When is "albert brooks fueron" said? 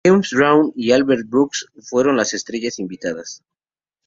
0.93-2.17